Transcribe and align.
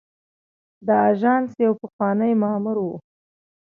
د 0.85 0.87
آژانس 1.09 1.49
یو 1.65 1.73
پخوانی 1.81 2.33
مامور 2.41 2.77
و. 2.85 2.87